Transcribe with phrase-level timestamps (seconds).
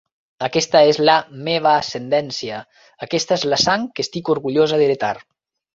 [0.45, 1.17] Aquesta és la
[1.49, 2.59] meva ascendència;
[3.09, 5.17] aquesta és la sang que estic orgullosa d'heretar.